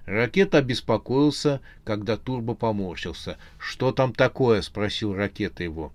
Ракета 0.04 0.58
обеспокоился, 0.58 1.60
когда 1.84 2.16
Турбо 2.16 2.54
поморщился. 2.54 3.38
«Что 3.58 3.92
там 3.92 4.12
такое?»— 4.12 4.60
спросил 4.62 5.14
ракета 5.14 5.62
его. 5.62 5.92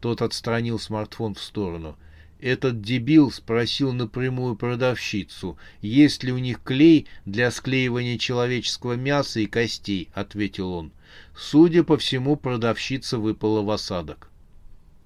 Тот 0.00 0.22
отстранил 0.22 0.78
смартфон 0.78 1.34
в 1.34 1.42
сторону. 1.42 1.96
Этот 2.38 2.82
дебил 2.82 3.30
спросил 3.30 3.92
напрямую 3.92 4.56
продавщицу, 4.56 5.56
есть 5.80 6.22
ли 6.22 6.32
у 6.32 6.38
них 6.38 6.62
клей 6.62 7.06
для 7.24 7.50
склеивания 7.50 8.18
человеческого 8.18 8.92
мяса 8.92 9.40
и 9.40 9.46
костей, 9.46 10.10
ответил 10.12 10.70
он. 10.72 10.92
Судя 11.34 11.82
по 11.82 11.96
всему, 11.96 12.36
продавщица 12.36 13.18
выпала 13.18 13.62
в 13.62 13.70
осадок. 13.70 14.30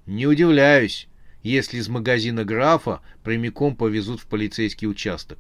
Не 0.07 0.27
удивляюсь, 0.27 1.07
если 1.45 1.79
из 1.79 1.89
магазина 1.89 2.45
графа 2.45 3.01
прямиком 3.23 3.77
повезут 3.77 4.21
в 4.21 4.27
полицейский 4.27 4.89
участок. 4.89 5.39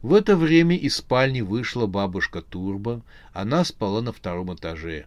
В 0.00 0.14
это 0.14 0.36
время 0.36 0.76
из 0.76 0.96
спальни 0.96 1.42
вышла 1.42 1.86
бабушка 1.86 2.42
Турбо. 2.42 3.02
Она 3.32 3.64
спала 3.64 4.00
на 4.00 4.12
втором 4.12 4.54
этаже. 4.54 5.06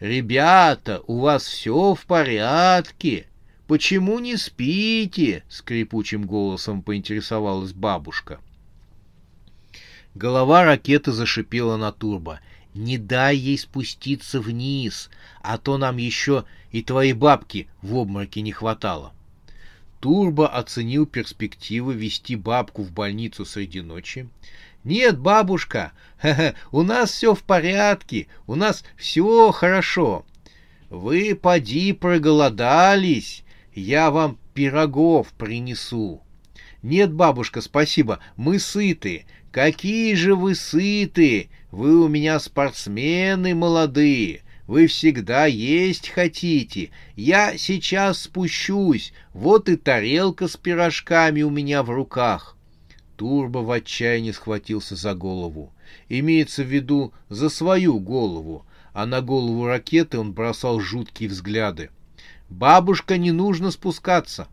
«Ребята, 0.00 1.02
у 1.06 1.20
вас 1.20 1.46
все 1.46 1.94
в 1.94 2.04
порядке?» 2.04 3.26
«Почему 3.66 4.20
не 4.20 4.36
спите?»— 4.36 5.42
скрипучим 5.48 6.24
голосом 6.24 6.82
поинтересовалась 6.82 7.72
бабушка. 7.72 8.38
Голова 10.14 10.64
ракеты 10.64 11.12
зашипела 11.12 11.76
на 11.76 11.92
турбо. 11.92 12.40
«Не 12.74 12.96
дай 12.96 13.36
ей 13.36 13.58
спуститься 13.58 14.40
вниз, 14.40 15.10
а 15.42 15.58
то 15.58 15.78
нам 15.78 15.96
еще 15.96 16.44
и 16.70 16.82
твоей 16.82 17.12
бабки 17.12 17.68
в 17.82 17.96
обмороке 17.96 18.42
не 18.42 18.52
хватало». 18.52 19.12
Турбо 20.00 20.46
оценил 20.46 21.06
перспективы 21.06 21.94
вести 21.94 22.36
бабку 22.36 22.82
в 22.82 22.92
больницу 22.92 23.44
среди 23.44 23.80
ночи. 23.80 24.28
«Нет, 24.86 25.18
бабушка, 25.18 25.90
у 26.70 26.84
нас 26.84 27.10
все 27.10 27.34
в 27.34 27.42
порядке, 27.42 28.28
у 28.46 28.54
нас 28.54 28.84
все 28.96 29.50
хорошо. 29.50 30.24
Вы 30.90 31.34
поди 31.34 31.92
проголодались, 31.92 33.42
я 33.74 34.12
вам 34.12 34.38
пирогов 34.54 35.32
принесу. 35.32 36.22
Нет, 36.84 37.12
бабушка, 37.12 37.62
спасибо, 37.62 38.20
мы 38.36 38.60
сыты. 38.60 39.26
Какие 39.50 40.14
же 40.14 40.36
вы 40.36 40.54
сыты? 40.54 41.48
Вы 41.72 42.00
у 42.00 42.06
меня 42.06 42.38
спортсмены 42.38 43.56
молодые. 43.56 44.42
Вы 44.68 44.86
всегда 44.86 45.46
есть 45.46 46.10
хотите. 46.10 46.90
Я 47.16 47.58
сейчас 47.58 48.22
спущусь. 48.22 49.12
Вот 49.34 49.68
и 49.68 49.74
тарелка 49.74 50.46
с 50.46 50.56
пирожками 50.56 51.42
у 51.42 51.50
меня 51.50 51.82
в 51.82 51.90
руках. 51.90 52.55
Турбо 53.16 53.58
в 53.58 53.70
отчаянии 53.70 54.30
схватился 54.32 54.96
за 54.96 55.14
голову. 55.14 55.72
Имеется 56.08 56.62
в 56.62 56.66
виду 56.66 57.12
за 57.28 57.48
свою 57.48 57.98
голову, 57.98 58.66
а 58.92 59.06
на 59.06 59.20
голову 59.20 59.66
ракеты 59.66 60.18
он 60.18 60.32
бросал 60.32 60.80
жуткие 60.80 61.28
взгляды. 61.28 61.90
Бабушка, 62.48 63.16
не 63.16 63.32
нужно 63.32 63.70
спускаться. 63.70 64.48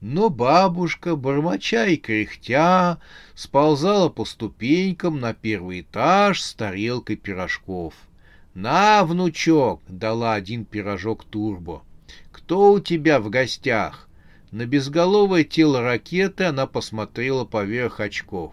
Но 0.00 0.30
бабушка, 0.30 1.16
бормоча 1.16 1.86
и 1.86 1.96
кряхтя, 1.96 3.00
сползала 3.34 4.08
по 4.08 4.24
ступенькам 4.24 5.20
на 5.20 5.34
первый 5.34 5.82
этаж 5.82 6.40
с 6.40 6.54
тарелкой 6.54 7.16
пирожков. 7.16 7.94
«На, 8.54 9.04
внучок!»— 9.04 9.80
дала 9.88 10.34
один 10.34 10.64
пирожок 10.64 11.24
Турбо. 11.24 11.82
«Кто 12.32 12.72
у 12.72 12.80
тебя 12.80 13.20
в 13.20 13.30
гостях?» 13.30 14.09
На 14.50 14.66
безголовое 14.66 15.44
тело 15.44 15.80
ракеты 15.80 16.44
она 16.44 16.66
посмотрела 16.66 17.44
поверх 17.44 18.00
очков. 18.00 18.52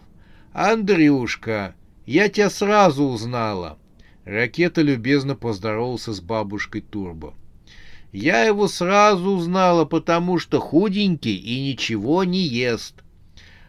«Андрюшка, 0.52 1.74
я 2.06 2.28
тебя 2.28 2.50
сразу 2.50 3.04
узнала!» 3.04 3.78
Ракета 4.24 4.82
любезно 4.82 5.34
поздоровался 5.34 6.12
с 6.12 6.20
бабушкой 6.20 6.82
Турбо. 6.82 7.34
Я 8.12 8.44
его 8.44 8.68
сразу 8.68 9.30
узнала, 9.30 9.84
потому 9.84 10.38
что 10.38 10.60
худенький 10.60 11.36
и 11.36 11.70
ничего 11.70 12.24
не 12.24 12.40
ест. 12.40 12.94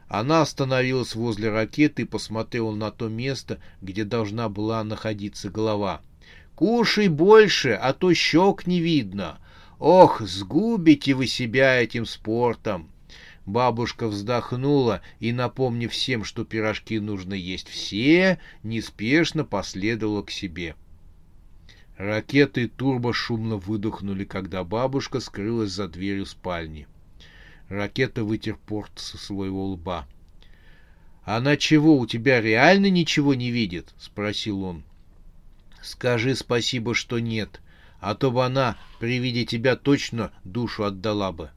Она 0.07 0.41
остановилась 0.41 1.15
возле 1.15 1.49
ракеты 1.49 2.03
и 2.03 2.05
посмотрела 2.05 2.73
на 2.73 2.91
то 2.91 3.07
место, 3.09 3.59
где 3.81 4.03
должна 4.03 4.49
была 4.49 4.83
находиться 4.83 5.49
голова. 5.49 6.01
«Кушай 6.55 7.07
больше, 7.07 7.71
а 7.71 7.93
то 7.93 8.13
щек 8.13 8.67
не 8.67 8.81
видно. 8.81 9.39
Ох, 9.79 10.21
сгубите 10.21 11.13
вы 11.13 11.27
себя 11.27 11.81
этим 11.81 12.05
спортом!» 12.05 12.89
Бабушка 13.45 14.07
вздохнула 14.07 15.01
и, 15.19 15.31
напомнив 15.31 15.91
всем, 15.91 16.23
что 16.23 16.45
пирожки 16.45 16.99
нужно 16.99 17.33
есть 17.33 17.67
все, 17.67 18.39
неспешно 18.61 19.43
последовала 19.43 20.21
к 20.21 20.29
себе. 20.29 20.75
Ракеты 21.97 22.63
и 22.63 22.67
турбо 22.67 23.11
шумно 23.11 23.55
выдохнули, 23.55 24.23
когда 24.23 24.63
бабушка 24.63 25.19
скрылась 25.19 25.71
за 25.71 25.87
дверью 25.87 26.27
спальни. 26.27 26.87
Ракета 27.69 28.23
вытер 28.23 28.57
порт 28.67 28.91
со 28.97 29.17
своего 29.17 29.65
лба. 29.65 30.07
«Она 31.23 31.57
чего, 31.57 31.97
у 31.97 32.05
тебя 32.05 32.41
реально 32.41 32.89
ничего 32.89 33.33
не 33.33 33.49
видит?»— 33.49 33.93
спросил 33.99 34.63
он. 34.63 34.83
«Скажи 35.81 36.35
спасибо, 36.35 36.93
что 36.93 37.19
нет, 37.19 37.61
а 37.99 38.15
то 38.15 38.31
бы 38.31 38.45
она 38.45 38.77
при 38.99 39.19
виде 39.19 39.45
тебя 39.45 39.75
точно 39.75 40.31
душу 40.43 40.83
отдала 40.83 41.31
бы». 41.31 41.49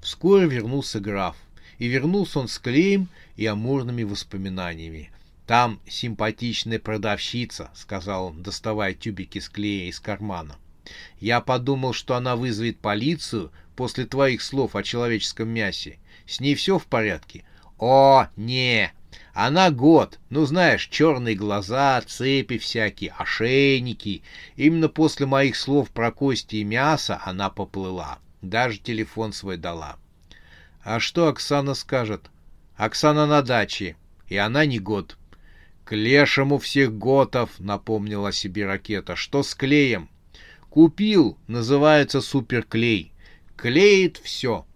Вскоре 0.00 0.46
вернулся 0.46 1.00
граф, 1.00 1.36
и 1.78 1.86
вернулся 1.86 2.40
он 2.40 2.48
с 2.48 2.58
клеем 2.58 3.08
и 3.36 3.46
амурными 3.46 4.02
воспоминаниями. 4.02 5.10
Там 5.46 5.80
симпатичная 5.86 6.78
продавщица, 6.78 7.70
сказал 7.74 8.26
он, 8.26 8.42
доставая 8.42 8.94
тюбики 8.94 9.38
с 9.38 9.48
клея 9.48 9.88
из 9.88 10.00
кармана. 10.00 10.56
Я 11.20 11.40
подумал, 11.40 11.92
что 11.92 12.16
она 12.16 12.36
вызовет 12.36 12.78
полицию 12.78 13.52
после 13.76 14.06
твоих 14.06 14.42
слов 14.42 14.76
о 14.76 14.82
человеческом 14.82 15.48
мясе. 15.48 15.98
С 16.26 16.40
ней 16.40 16.54
все 16.54 16.78
в 16.78 16.86
порядке? 16.86 17.44
О, 17.78 18.28
не! 18.36 18.92
Она 19.32 19.70
год, 19.70 20.20
ну 20.30 20.44
знаешь, 20.44 20.86
черные 20.86 21.34
глаза, 21.34 22.00
цепи 22.06 22.58
всякие, 22.58 23.12
ошейники. 23.18 24.22
Именно 24.56 24.88
после 24.88 25.26
моих 25.26 25.56
слов 25.56 25.90
про 25.90 26.12
кости 26.12 26.56
и 26.56 26.64
мясо 26.64 27.20
она 27.24 27.50
поплыла. 27.50 28.18
Даже 28.42 28.78
телефон 28.78 29.32
свой 29.32 29.56
дала. 29.56 29.96
А 30.84 31.00
что 31.00 31.28
Оксана 31.28 31.74
скажет? 31.74 32.30
Оксана 32.76 33.26
на 33.26 33.42
даче, 33.42 33.96
и 34.28 34.36
она 34.36 34.66
не 34.66 34.78
год. 34.78 35.16
К 35.84 35.94
лешему 35.94 36.58
всех 36.58 36.96
готов, 36.96 37.50
напомнила 37.58 38.32
себе 38.32 38.66
ракета. 38.66 39.16
Что 39.16 39.42
с 39.42 39.54
клеем? 39.54 40.08
Купил, 40.70 41.38
называется 41.46 42.20
суперклей. 42.20 43.12
Клеит 43.56 44.18
все. 44.18 44.66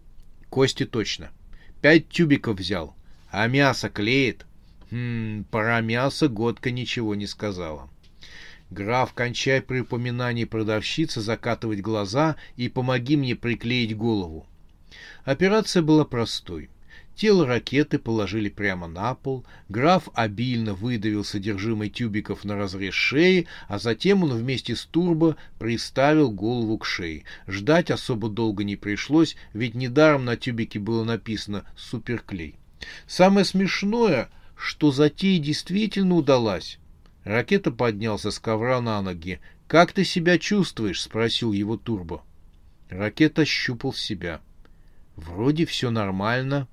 Кости 0.50 0.84
точно. 0.84 1.30
Пять 1.80 2.08
тюбиков 2.08 2.58
взял. 2.58 2.94
А 3.30 3.46
мясо 3.46 3.90
клеит? 3.90 4.46
Хм, 4.90 5.44
про 5.50 5.80
мясо 5.82 6.28
Годка 6.28 6.70
ничего 6.70 7.14
не 7.14 7.26
сказала. 7.26 7.90
Граф, 8.70 9.12
кончай 9.12 9.60
при 9.60 9.80
упоминании 9.80 10.44
продавщицы 10.44 11.20
закатывать 11.20 11.80
глаза 11.80 12.36
и 12.56 12.68
помоги 12.68 13.16
мне 13.16 13.36
приклеить 13.36 13.96
голову. 13.96 14.46
Операция 15.24 15.82
была 15.82 16.04
простой. 16.04 16.70
Тело 17.14 17.46
ракеты 17.46 17.98
положили 17.98 18.48
прямо 18.48 18.86
на 18.86 19.14
пол, 19.14 19.44
граф 19.68 20.08
обильно 20.14 20.72
выдавил 20.72 21.24
содержимое 21.24 21.90
тюбиков 21.90 22.44
на 22.44 22.56
разрез 22.56 22.94
шеи, 22.94 23.46
а 23.66 23.78
затем 23.78 24.22
он 24.22 24.32
вместе 24.32 24.76
с 24.76 24.84
турбо 24.84 25.36
приставил 25.58 26.30
голову 26.30 26.78
к 26.78 26.86
шее. 26.86 27.24
Ждать 27.48 27.90
особо 27.90 28.28
долго 28.28 28.62
не 28.62 28.76
пришлось, 28.76 29.36
ведь 29.52 29.74
недаром 29.74 30.24
на 30.24 30.36
тюбике 30.36 30.78
было 30.78 31.02
написано 31.02 31.64
«суперклей». 31.76 32.54
Самое 33.06 33.44
смешное, 33.44 34.28
что 34.56 34.90
затея 34.90 35.38
действительно 35.38 36.14
удалась. 36.14 36.78
Ракета 37.24 37.70
поднялся 37.70 38.30
с 38.30 38.38
ковра 38.38 38.80
на 38.80 39.00
ноги. 39.02 39.40
«Как 39.66 39.92
ты 39.92 40.04
себя 40.04 40.38
чувствуешь?»— 40.38 41.00
спросил 41.02 41.52
его 41.52 41.76
Турбо. 41.76 42.22
Ракета 42.88 43.44
щупал 43.44 43.92
себя. 43.92 44.40
Вроде 45.16 45.66
все 45.66 45.90
нормально. 45.90 46.68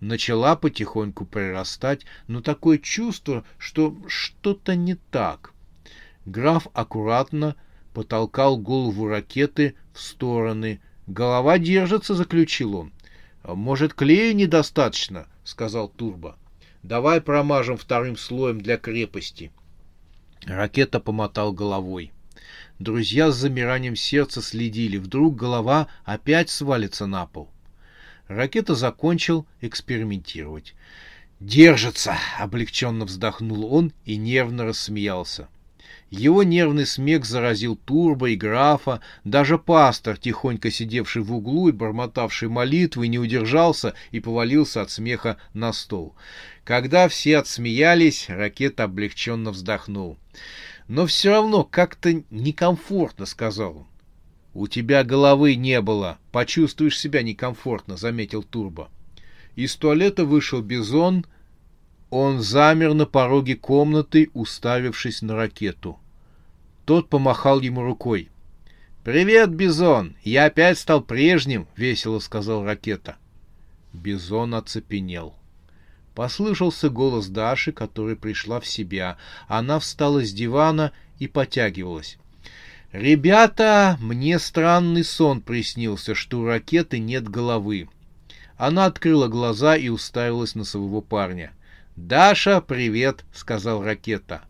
Начала 0.00 0.56
потихоньку 0.56 1.24
прирастать, 1.24 2.04
но 2.26 2.40
такое 2.40 2.78
чувство, 2.78 3.44
что 3.56 3.96
что-то 4.06 4.76
не 4.76 4.96
так. 4.96 5.52
Граф 6.26 6.68
аккуратно 6.74 7.56
потолкал 7.94 8.58
голову 8.58 9.08
ракеты 9.08 9.74
в 9.94 10.00
стороны. 10.00 10.80
«Голова 11.06 11.58
держится»,— 11.58 12.14
заключил 12.16 12.76
он. 12.76 12.92
«Может, 13.54 13.94
клея 13.94 14.34
недостаточно?»— 14.34 15.26
сказал 15.44 15.88
Турбо. 15.88 16.36
«Давай 16.82 17.20
промажем 17.20 17.76
вторым 17.76 18.16
слоем 18.16 18.60
для 18.60 18.76
крепости». 18.76 19.50
Ракета 20.44 21.00
помотал 21.00 21.52
головой. 21.52 22.12
Друзья 22.78 23.30
с 23.30 23.36
замиранием 23.36 23.96
сердца 23.96 24.42
следили. 24.42 24.98
Вдруг 24.98 25.34
голова 25.34 25.88
опять 26.04 26.50
свалится 26.50 27.06
на 27.06 27.26
пол. 27.26 27.50
Ракета 28.28 28.74
закончил 28.74 29.46
экспериментировать. 29.60 30.74
«Держится!»— 31.40 32.16
облегченно 32.38 33.04
вздохнул 33.06 33.72
он 33.72 33.92
и 34.04 34.16
нервно 34.16 34.64
рассмеялся. 34.64 35.48
Его 36.10 36.42
нервный 36.42 36.86
смех 36.86 37.26
заразил 37.26 37.76
Турбо 37.76 38.30
и 38.30 38.36
графа. 38.36 39.00
Даже 39.24 39.58
пастор, 39.58 40.16
тихонько 40.16 40.70
сидевший 40.70 41.22
в 41.22 41.34
углу 41.34 41.68
и 41.68 41.72
бормотавший 41.72 42.48
молитвы, 42.48 43.08
не 43.08 43.18
удержался 43.18 43.94
и 44.10 44.20
повалился 44.20 44.80
от 44.80 44.90
смеха 44.90 45.36
на 45.52 45.72
стол. 45.72 46.14
Когда 46.64 47.08
все 47.08 47.38
отсмеялись, 47.38 48.26
ракета 48.28 48.84
облегченно 48.84 49.50
вздохнул. 49.50 50.18
«Но 50.86 51.04
все 51.04 51.30
равно 51.30 51.64
как-то 51.64 52.22
некомфортно»,— 52.30 53.26
сказал 53.26 53.78
он. 53.78 53.86
«У 54.54 54.66
тебя 54.66 55.04
головы 55.04 55.54
не 55.54 55.82
было. 55.82 56.18
Почувствуешь 56.32 56.98
себя 56.98 57.22
некомфортно»,— 57.22 57.96
заметил 57.98 58.42
Турбо. 58.42 58.88
Из 59.56 59.76
туалета 59.76 60.24
вышел 60.24 60.62
Бизон. 60.62 61.26
Он 62.10 62.40
замер 62.40 62.94
на 62.94 63.04
пороге 63.04 63.54
комнаты, 63.54 64.30
уставившись 64.32 65.20
на 65.20 65.36
ракету. 65.36 65.98
Тот 66.86 67.10
помахал 67.10 67.60
ему 67.60 67.82
рукой. 67.82 68.30
«Привет, 69.04 69.50
Бизон! 69.50 70.16
Я 70.22 70.46
опять 70.46 70.78
стал 70.78 71.02
прежним!»— 71.02 71.66
весело 71.76 72.18
сказал 72.18 72.64
ракета. 72.64 73.16
Бизон 73.92 74.54
оцепенел. 74.54 75.34
Послышался 76.14 76.88
голос 76.88 77.28
Даши, 77.28 77.72
которая 77.72 78.16
пришла 78.16 78.58
в 78.58 78.66
себя. 78.66 79.18
Она 79.46 79.78
встала 79.78 80.24
с 80.24 80.32
дивана 80.32 80.92
и 81.18 81.28
потягивалась. 81.28 82.18
«Ребята, 82.90 83.98
мне 84.00 84.38
странный 84.38 85.04
сон 85.04 85.42
приснился, 85.42 86.14
что 86.14 86.40
у 86.40 86.46
ракеты 86.46 86.98
нет 86.98 87.28
головы». 87.28 87.88
Она 88.56 88.86
открыла 88.86 89.28
глаза 89.28 89.76
и 89.76 89.88
уставилась 89.88 90.54
на 90.54 90.64
своего 90.64 91.00
парня. 91.00 91.52
«Даша, 92.06 92.60
привет!»— 92.60 93.24
сказал 93.32 93.82
ракета. 93.82 94.44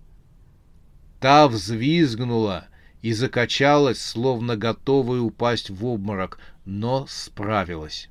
Та 1.19 1.49
взвизгнула 1.49 2.69
и 3.01 3.13
закачалась, 3.13 4.01
словно 4.01 4.57
готовая 4.57 5.21
упасть 5.21 5.71
в 5.71 5.87
обморок, 5.87 6.39
но 6.65 7.07
справилась. 7.09 8.11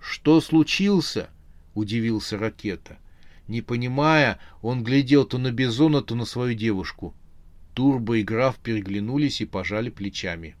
«Что 0.00 0.40
случился?» 0.40 1.30
удивился 1.78 2.36
ракета. 2.36 2.98
Не 3.46 3.62
понимая, 3.62 4.38
он 4.60 4.84
глядел 4.84 5.24
то 5.24 5.38
на 5.38 5.52
Бизона, 5.52 6.02
то 6.02 6.14
на 6.14 6.26
свою 6.26 6.54
девушку. 6.54 7.14
Турбо 7.74 8.18
и 8.18 8.22
граф 8.22 8.56
переглянулись 8.58 9.40
и 9.40 9.46
пожали 9.46 9.88
плечами. 9.88 10.56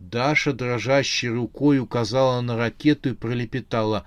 Даша 0.00 0.52
дрожащей 0.52 1.28
рукой 1.28 1.78
указала 1.78 2.40
на 2.40 2.56
ракету 2.56 3.10
и 3.10 3.14
пролепетала. 3.14 4.04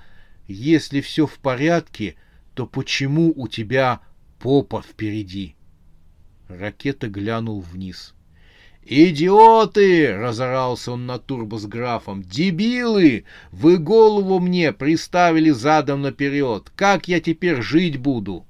«Если 0.48 1.02
все 1.02 1.26
в 1.26 1.40
порядке, 1.40 2.16
то 2.54 2.66
почему 2.66 3.34
у 3.36 3.48
тебя 3.48 4.02
попа 4.40 4.82
впереди?» 4.82 5.56
Ракета 6.48 7.08
глянул 7.08 7.62
вниз. 7.62 8.14
«Идиоты!»— 8.84 10.16
разорался 10.18 10.94
он 10.94 11.06
на 11.06 11.20
турбо 11.20 11.60
с 11.60 11.66
графом. 11.66 12.24
«Дебилы! 12.24 13.26
Вы 13.52 13.78
голову 13.78 14.40
мне 14.40 14.74
приставили 14.74 15.52
задом 15.52 16.02
наперед! 16.02 16.72
Как 16.76 17.08
я 17.08 17.20
теперь 17.20 17.62
жить 17.62 17.98
буду?» 17.98 18.46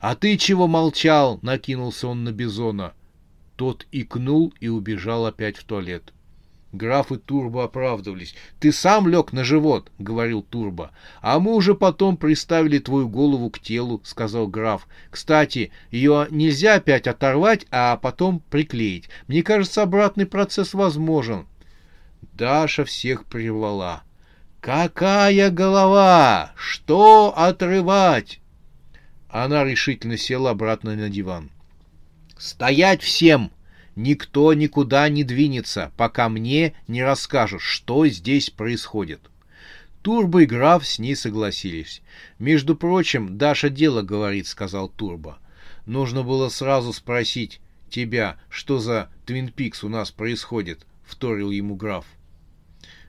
«А 0.00 0.14
ты 0.14 0.38
чего 0.38 0.66
молчал?»— 0.66 1.38
накинулся 1.42 2.08
он 2.08 2.24
на 2.24 2.32
Бизона. 2.32 2.94
Тот 3.56 3.86
икнул 3.92 4.52
и 4.60 4.68
убежал 4.68 5.26
опять 5.26 5.56
в 5.56 5.64
туалет. 5.64 6.12
Граф 6.72 7.12
и 7.12 7.16
Турбо 7.16 7.64
оправдывались. 7.64 8.34
«Ты 8.58 8.72
сам 8.72 9.08
лег 9.08 9.32
на 9.32 9.44
живот»,— 9.44 9.90
говорил 9.98 10.42
Турбо. 10.42 10.90
«А 11.22 11.38
мы 11.38 11.54
уже 11.54 11.74
потом 11.74 12.16
приставили 12.16 12.78
твою 12.78 13.08
голову 13.08 13.50
к 13.50 13.60
телу»,— 13.60 14.00
сказал 14.04 14.48
граф. 14.48 14.86
«Кстати, 15.10 15.70
ее 15.90 16.26
нельзя 16.30 16.74
опять 16.74 17.06
оторвать, 17.06 17.66
а 17.70 17.96
потом 17.96 18.42
приклеить. 18.50 19.08
Мне 19.28 19.42
кажется, 19.42 19.82
обратный 19.82 20.26
процесс 20.26 20.74
возможен». 20.74 21.46
Даша 22.34 22.84
всех 22.84 23.24
привела. 23.24 24.02
«Какая 24.60 25.50
голова? 25.50 26.52
Что 26.56 27.32
отрывать?» 27.36 28.40
Она 29.28 29.64
решительно 29.64 30.16
села 30.16 30.50
обратно 30.50 30.94
на 30.96 31.08
диван. 31.08 31.50
«Стоять 32.36 33.02
всем!» 33.02 33.52
Никто 33.96 34.52
никуда 34.52 35.08
не 35.08 35.24
двинется, 35.24 35.90
пока 35.96 36.28
мне 36.28 36.74
не 36.86 37.02
расскажут, 37.02 37.62
что 37.62 38.06
здесь 38.06 38.50
происходит. 38.50 39.20
Турбо 40.02 40.42
и 40.42 40.46
граф 40.46 40.86
с 40.86 40.98
ней 40.98 41.16
согласились. 41.16 42.02
«Между 42.38 42.76
прочим, 42.76 43.38
Даша 43.38 43.70
дело 43.70 44.02
говорит»,— 44.02 44.46
сказал 44.48 44.88
Турбо. 44.90 45.38
«Нужно 45.86 46.22
было 46.22 46.50
сразу 46.50 46.92
спросить 46.92 47.60
тебя, 47.88 48.38
что 48.50 48.78
за 48.78 49.10
Твин 49.24 49.48
Пикс 49.48 49.82
у 49.82 49.88
нас 49.88 50.10
происходит»,— 50.10 50.86
вторил 51.04 51.50
ему 51.50 51.74
граф. 51.74 52.04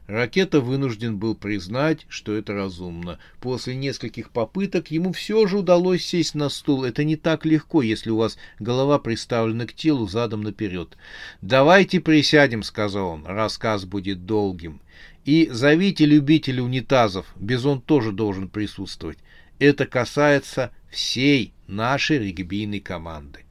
Ракета 0.08 0.62
вынужден 0.62 1.18
был 1.18 1.36
признать, 1.36 2.06
что 2.08 2.34
это 2.34 2.54
разумно. 2.54 3.20
После 3.42 3.76
нескольких 3.76 4.32
попыток 4.32 4.90
ему 4.90 5.12
все 5.12 5.46
же 5.48 5.60
удалось 5.60 6.06
сесть 6.06 6.34
на 6.34 6.48
стул. 6.48 6.86
Это 6.86 7.04
не 7.04 7.18
так 7.18 7.46
легко, 7.46 7.82
если 7.82 8.10
у 8.10 8.16
вас 8.16 8.38
голова 8.58 9.00
приставлена 9.00 9.68
к 9.68 9.74
телу 9.74 10.08
задом 10.08 10.44
наперед. 10.44 10.98
«Давайте 11.42 12.00
присядем»,— 12.00 12.64
сказал 12.64 13.10
он. 13.10 13.26
«Рассказ 13.26 13.84
будет 13.84 14.26
долгим. 14.26 14.80
И 15.26 15.50
зовите 15.52 16.06
любителей 16.06 16.62
унитазов. 16.62 17.26
Бизон 17.36 17.82
тоже 17.82 18.14
должен 18.14 18.48
присутствовать. 18.48 19.18
Это 19.60 19.86
касается 19.86 20.72
всей 20.90 21.54
нашей 21.68 22.20
регбийной 22.20 22.80
команды». 22.80 23.44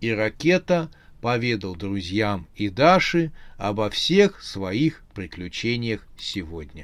И 0.00 0.10
ракета 0.10 0.90
поведал 1.20 1.76
друзьям 1.76 2.48
и 2.54 2.70
Даше 2.70 3.32
обо 3.58 3.90
всех 3.90 4.42
своих 4.42 5.03
приключениях 5.14 6.06
сегодня. 6.18 6.82